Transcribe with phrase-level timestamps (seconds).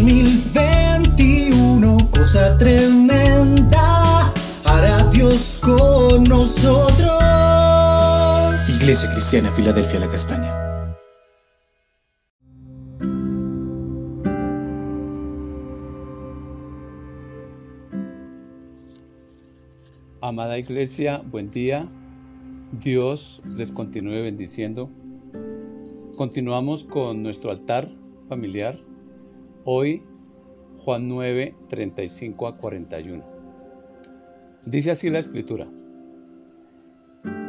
[0.00, 4.32] 2021, cosa tremenda,
[4.64, 7.20] hará Dios con nosotros.
[8.80, 10.54] Iglesia Cristiana, Filadelfia, la Castaña.
[20.22, 21.86] Amada Iglesia, buen día.
[22.82, 24.88] Dios les continúe bendiciendo.
[26.16, 27.90] Continuamos con nuestro altar
[28.30, 28.78] familiar.
[29.64, 30.02] Hoy,
[30.78, 33.22] Juan 9, 35 a 41.
[34.64, 35.68] Dice así la escritura.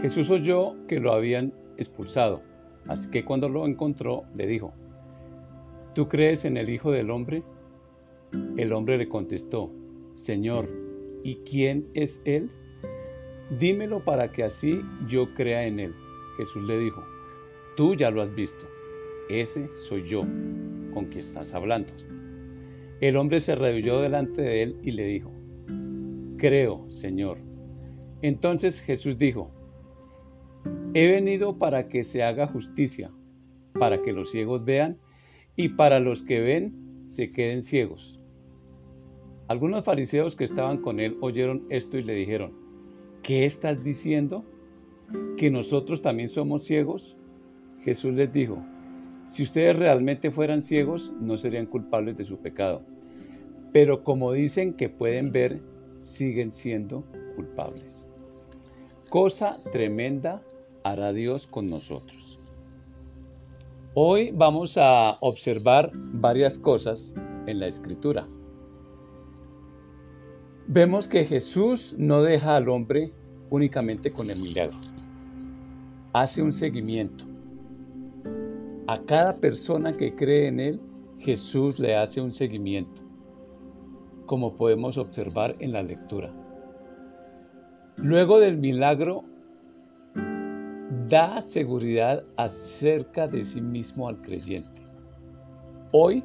[0.00, 2.40] Jesús oyó que lo habían expulsado,
[2.86, 4.72] así que cuando lo encontró le dijo,
[5.94, 7.42] ¿tú crees en el Hijo del Hombre?
[8.56, 9.70] El hombre le contestó,
[10.14, 10.66] Señor,
[11.22, 12.50] ¿y quién es Él?
[13.60, 15.94] Dímelo para que así yo crea en Él.
[16.38, 17.04] Jesús le dijo,
[17.76, 18.66] tú ya lo has visto,
[19.28, 20.22] ese soy yo
[20.92, 21.92] con quien estás hablando.
[23.00, 25.30] El hombre se arrodilló delante de él y le dijo,
[26.36, 27.38] creo, Señor.
[28.22, 29.50] Entonces Jesús dijo,
[30.94, 33.10] he venido para que se haga justicia,
[33.78, 34.98] para que los ciegos vean
[35.54, 38.18] y para los que ven se queden ciegos.
[39.48, 42.52] Algunos fariseos que estaban con él oyeron esto y le dijeron,
[43.22, 44.44] ¿qué estás diciendo?
[45.36, 47.16] ¿Que nosotros también somos ciegos?
[47.82, 48.62] Jesús les dijo,
[49.28, 52.82] si ustedes realmente fueran ciegos, no serían culpables de su pecado.
[53.72, 55.60] Pero como dicen que pueden ver,
[56.00, 57.04] siguen siendo
[57.36, 58.06] culpables.
[59.10, 60.42] Cosa tremenda
[60.82, 62.38] hará Dios con nosotros.
[63.94, 67.14] Hoy vamos a observar varias cosas
[67.46, 68.26] en la escritura.
[70.66, 73.12] Vemos que Jesús no deja al hombre
[73.50, 74.76] únicamente con el milagro.
[76.12, 77.27] Hace un seguimiento.
[78.88, 80.80] A cada persona que cree en Él,
[81.18, 83.02] Jesús le hace un seguimiento,
[84.24, 86.32] como podemos observar en la lectura.
[87.98, 89.24] Luego del milagro,
[91.06, 94.80] da seguridad acerca de sí mismo al creyente.
[95.92, 96.24] Hoy,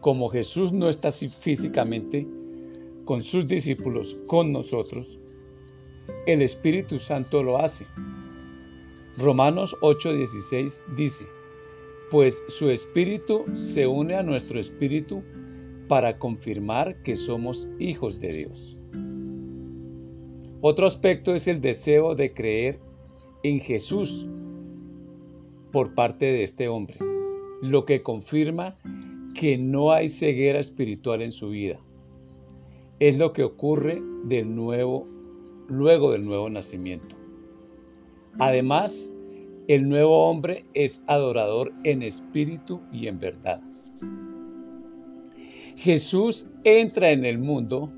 [0.00, 2.26] como Jesús no está físicamente
[3.04, 5.20] con sus discípulos, con nosotros,
[6.26, 7.86] el Espíritu Santo lo hace.
[9.16, 11.26] Romanos 8:16 dice,
[12.10, 15.22] pues su espíritu se une a nuestro espíritu
[15.88, 18.80] para confirmar que somos hijos de Dios.
[20.60, 22.80] Otro aspecto es el deseo de creer
[23.42, 24.26] en Jesús
[25.72, 26.96] por parte de este hombre,
[27.62, 28.76] lo que confirma
[29.34, 31.80] que no hay ceguera espiritual en su vida.
[32.98, 35.06] Es lo que ocurre del nuevo,
[35.68, 37.16] luego del nuevo nacimiento.
[38.38, 39.10] Además,
[39.68, 43.60] el nuevo hombre es adorador en espíritu y en verdad.
[45.76, 47.90] Jesús entra en el mundo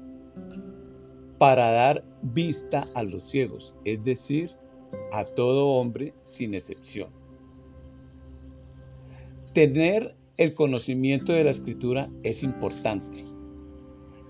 [1.39, 4.51] para dar vista a los ciegos, es decir,
[5.13, 7.11] a todo hombre sin excepción.
[9.53, 13.25] Tener el conocimiento de la escritura es importante.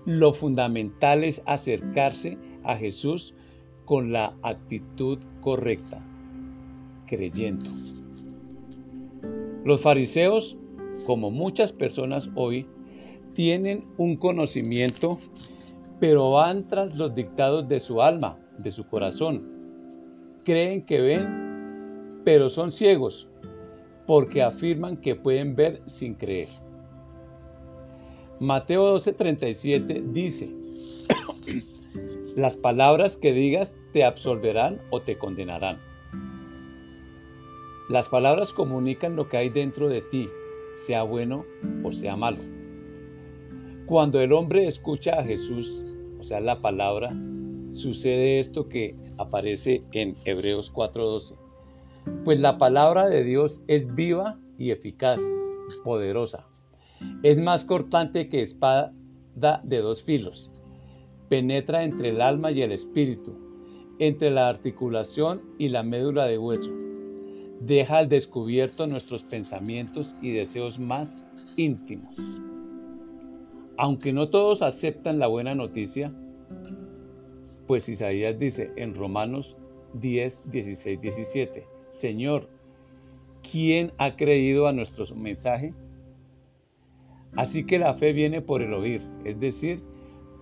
[0.05, 3.35] Lo fundamental es acercarse a Jesús
[3.85, 6.03] con la actitud correcta
[7.05, 7.69] creyendo.
[9.63, 10.57] Los fariseos,
[11.05, 12.67] como muchas personas hoy,
[13.33, 15.17] tienen un conocimiento,
[15.99, 19.43] pero van tras los dictados de su alma, de su corazón.
[20.43, 23.27] Creen que ven, pero son ciegos,
[24.05, 26.49] porque afirman que pueden ver sin creer.
[28.39, 30.53] Mateo 12:37 dice,
[32.35, 35.92] las palabras que digas te absolverán o te condenarán.
[37.89, 40.29] Las palabras comunican lo que hay dentro de ti,
[40.75, 41.45] sea bueno
[41.83, 42.37] o sea malo.
[43.87, 45.83] Cuando el hombre escucha a Jesús,
[46.17, 47.09] o sea, la palabra,
[47.73, 51.35] sucede esto que aparece en Hebreos 4:12.
[52.23, 55.19] Pues la palabra de Dios es viva y eficaz,
[55.83, 56.47] poderosa.
[57.21, 58.93] Es más cortante que espada
[59.35, 60.53] de dos filos.
[61.27, 63.35] Penetra entre el alma y el espíritu,
[63.99, 66.71] entre la articulación y la médula de hueso
[67.65, 71.17] deja al descubierto nuestros pensamientos y deseos más
[71.55, 72.15] íntimos.
[73.77, 76.13] Aunque no todos aceptan la buena noticia,
[77.67, 79.57] pues Isaías dice en Romanos
[79.93, 82.49] 10, 16, 17, Señor,
[83.49, 85.73] ¿quién ha creído a nuestro mensaje?
[87.35, 89.81] Así que la fe viene por el oír, es decir,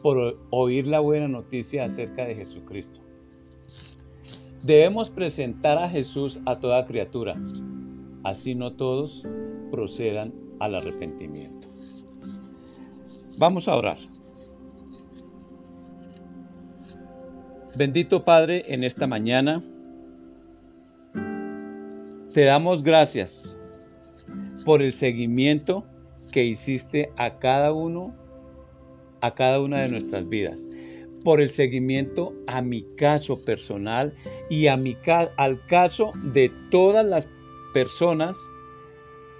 [0.01, 2.99] por oír la buena noticia acerca de Jesucristo.
[4.63, 7.35] Debemos presentar a Jesús a toda criatura,
[8.23, 9.27] así no todos
[9.71, 11.67] procedan al arrepentimiento.
[13.39, 13.97] Vamos a orar.
[17.75, 19.63] Bendito Padre, en esta mañana
[22.33, 23.57] te damos gracias
[24.63, 25.83] por el seguimiento
[26.31, 28.13] que hiciste a cada uno,
[29.21, 30.67] a cada una de nuestras vidas,
[31.23, 34.13] por el seguimiento a mi caso personal
[34.49, 34.97] y a mi,
[35.37, 37.27] al caso de todas las
[37.73, 38.37] personas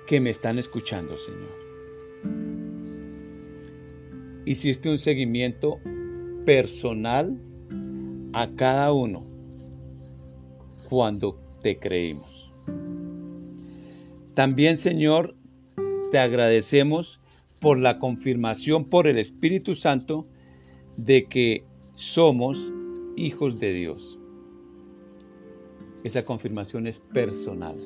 [0.08, 1.62] que me están escuchando, Señor.
[4.46, 5.80] Hiciste un seguimiento
[6.46, 7.38] personal
[8.34, 9.24] a cada uno
[10.90, 12.52] cuando te creímos.
[14.34, 15.36] También, Señor,
[16.12, 17.20] te agradecemos
[17.60, 20.28] por la confirmación por el Espíritu Santo
[20.98, 21.64] de que
[21.96, 22.72] somos
[23.16, 24.20] hijos de Dios.
[26.04, 27.78] Esa confirmación es personal.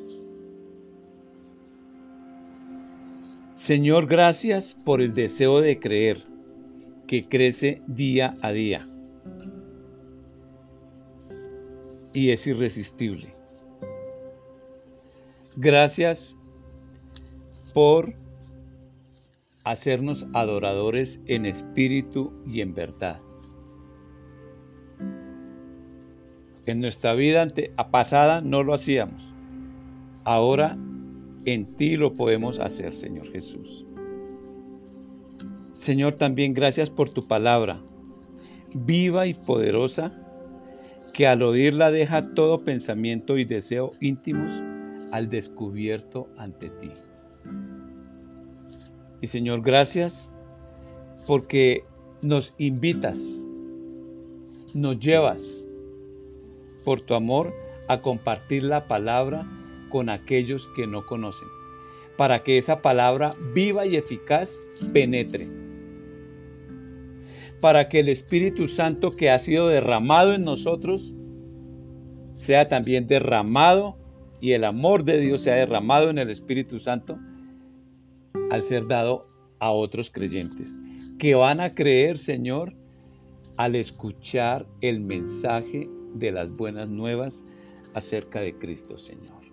[3.56, 6.24] Señor, gracias por el deseo de creer
[7.08, 8.88] que crece día a día
[12.16, 13.28] y es irresistible.
[15.58, 16.38] Gracias
[17.74, 18.14] por
[19.64, 23.20] hacernos adoradores en espíritu y en verdad.
[26.66, 27.48] En nuestra vida
[27.92, 29.34] pasada no lo hacíamos.
[30.24, 30.78] Ahora
[31.46, 33.86] en ti lo podemos hacer, Señor Jesús.
[35.74, 37.82] Señor, también gracias por tu palabra,
[38.74, 40.14] viva y poderosa,
[41.14, 44.64] que al oírla deja todo pensamiento y deseo íntimos
[45.12, 46.90] al descubierto ante ti.
[49.22, 50.34] Y Señor, gracias
[51.28, 51.84] porque
[52.22, 53.44] nos invitas,
[54.74, 55.65] nos llevas
[56.86, 57.54] por tu amor
[57.90, 59.46] a compartir la palabra
[59.90, 61.48] con aquellos que no conocen,
[62.18, 65.48] para que esa palabra viva y eficaz penetre,
[67.60, 71.14] para que el Espíritu Santo que ha sido derramado en nosotros
[72.34, 73.98] sea también derramado
[74.40, 77.18] y el amor de Dios sea derramado en el Espíritu Santo
[78.52, 79.28] al ser dado
[79.60, 80.78] a otros creyentes,
[81.18, 82.76] que van a creer, Señor,
[83.58, 87.46] al escuchar el mensaje de las buenas nuevas
[87.94, 89.44] acerca de Cristo, Señor.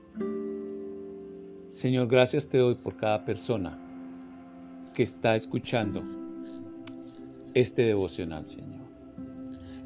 [1.73, 3.79] Señor, gracias te doy por cada persona
[4.94, 6.03] que está escuchando
[7.55, 8.82] este devocional, Señor.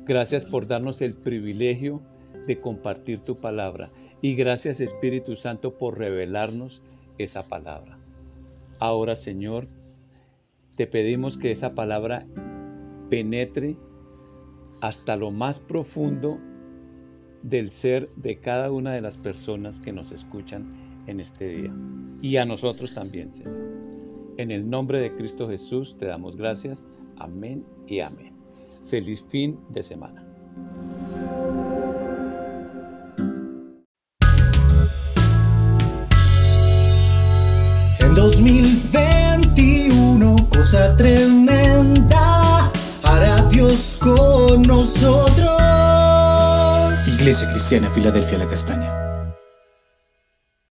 [0.05, 2.01] Gracias por darnos el privilegio
[2.47, 3.91] de compartir tu palabra
[4.21, 6.83] y gracias Espíritu Santo por revelarnos
[7.19, 7.99] esa palabra.
[8.79, 9.69] Ahora, Señor,
[10.77, 12.27] te pedimos que esa palabra
[13.09, 13.77] penetre
[14.81, 16.39] hasta lo más profundo
[17.49, 20.67] del ser de cada una de las personas que nos escuchan
[21.07, 21.73] en este día.
[22.21, 23.55] Y a nosotros también, Señor.
[24.37, 26.89] En el nombre de Cristo Jesús te damos gracias.
[27.19, 28.35] Amén y amén.
[28.89, 30.25] Feliz fin de semana.
[38.01, 42.71] En 2021, cosa tremenda,
[43.05, 45.66] hará Dios con nosotros.
[47.27, 49.06] Iglesia Cristiana Filadelfia La Castaña.